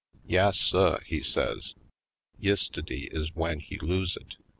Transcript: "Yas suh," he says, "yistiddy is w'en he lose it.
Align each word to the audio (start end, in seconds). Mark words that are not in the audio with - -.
"Yas 0.25 0.57
suh," 0.59 0.97
he 1.05 1.21
says, 1.21 1.75
"yistiddy 2.41 3.07
is 3.13 3.27
w'en 3.29 3.59
he 3.59 3.77
lose 3.77 4.15
it. 4.17 4.35